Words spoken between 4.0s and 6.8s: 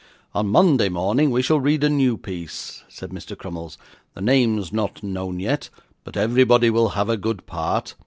'the name's not known yet, but everybody